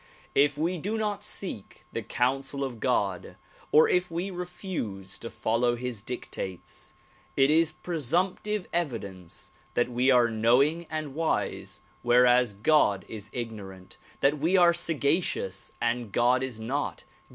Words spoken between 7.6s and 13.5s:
presumptive evidence that we are knowing and wise whereas God is